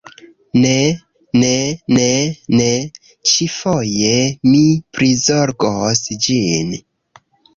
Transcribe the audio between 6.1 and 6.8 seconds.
ĝin.